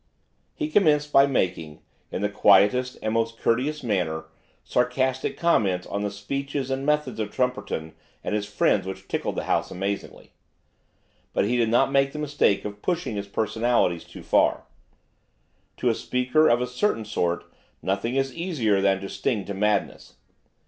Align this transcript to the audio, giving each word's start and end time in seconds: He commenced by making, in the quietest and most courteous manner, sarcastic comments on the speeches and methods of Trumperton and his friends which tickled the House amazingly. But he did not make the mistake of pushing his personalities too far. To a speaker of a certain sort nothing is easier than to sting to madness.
He 0.55 0.67
commenced 0.71 1.13
by 1.13 1.27
making, 1.27 1.83
in 2.11 2.23
the 2.23 2.29
quietest 2.29 2.97
and 3.03 3.13
most 3.13 3.37
courteous 3.37 3.83
manner, 3.83 4.25
sarcastic 4.63 5.37
comments 5.37 5.85
on 5.85 6.01
the 6.01 6.09
speeches 6.09 6.71
and 6.71 6.83
methods 6.83 7.19
of 7.19 7.29
Trumperton 7.31 7.93
and 8.23 8.33
his 8.33 8.47
friends 8.47 8.87
which 8.87 9.07
tickled 9.07 9.35
the 9.35 9.43
House 9.43 9.69
amazingly. 9.69 10.33
But 11.33 11.45
he 11.45 11.55
did 11.55 11.69
not 11.69 11.91
make 11.91 12.13
the 12.13 12.17
mistake 12.17 12.65
of 12.65 12.81
pushing 12.81 13.15
his 13.15 13.27
personalities 13.27 14.03
too 14.03 14.23
far. 14.23 14.63
To 15.77 15.89
a 15.89 15.93
speaker 15.93 16.47
of 16.47 16.61
a 16.61 16.65
certain 16.65 17.05
sort 17.05 17.43
nothing 17.83 18.15
is 18.15 18.33
easier 18.33 18.81
than 18.81 19.01
to 19.01 19.07
sting 19.07 19.45
to 19.45 19.53
madness. 19.53 20.15